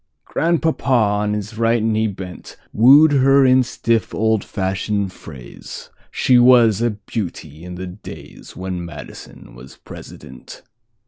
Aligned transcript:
Grandpapa, 0.25 0.83
on 0.89 1.33
his 1.33 1.59
right 1.59 1.83
knee 1.83 2.07
bent, 2.07 2.57
Wooed 2.73 3.11
her 3.11 3.45
in 3.45 3.61
stiff, 3.61 4.15
old 4.15 4.43
fashioned 4.43 5.13
phrase—She 5.13 6.39
was 6.39 6.81
a 6.81 6.89
beauty 6.89 7.63
in 7.63 7.75
the 7.75 7.85
daysWhen 7.85 8.79
Madison 8.83 9.53
was 9.53 9.77
President. 9.77 10.63